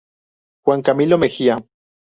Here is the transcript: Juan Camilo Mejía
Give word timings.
Juan 0.63 0.81
Camilo 0.81 1.19
Mejía 1.19 1.61